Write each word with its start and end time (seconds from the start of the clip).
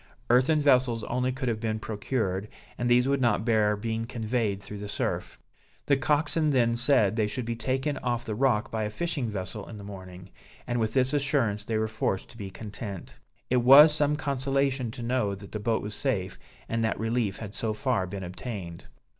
Earthen 0.31 0.63
vessels 0.63 1.03
only 1.03 1.31
could 1.31 1.47
have 1.47 1.59
been 1.59 1.77
procured, 1.77 2.47
and 2.75 2.89
these 2.89 3.07
would 3.07 3.21
not 3.21 3.45
bear 3.45 3.75
being 3.75 4.05
conveyed 4.07 4.59
through 4.59 4.79
the 4.79 4.89
surf. 4.89 5.37
The 5.85 5.95
coxswain 5.95 6.49
then 6.49 6.75
said 6.75 7.15
they 7.15 7.27
should 7.27 7.45
be 7.45 7.55
taken 7.55 7.97
off 7.99 8.25
the 8.25 8.33
rock 8.33 8.71
by 8.71 8.83
a 8.83 8.89
fishing 8.89 9.29
vessel 9.29 9.69
in 9.69 9.77
the 9.77 9.83
morning, 9.83 10.31
and 10.65 10.79
with 10.79 10.93
this 10.93 11.13
assurance 11.13 11.65
they 11.65 11.77
were 11.77 11.87
forced 11.87 12.29
to 12.29 12.37
be 12.37 12.49
content. 12.49 13.19
It 13.51 13.57
was 13.57 13.93
some 13.93 14.15
consolation 14.15 14.89
to 14.89 15.03
know 15.03 15.35
that 15.35 15.51
the 15.51 15.59
boat 15.59 15.83
was 15.83 15.93
safe, 15.93 16.39
and 16.67 16.83
that 16.83 16.99
relief 16.99 17.37
had 17.37 17.53
so 17.53 17.71
far 17.71 18.07
been 18.07 18.23
obtained. 18.23 18.87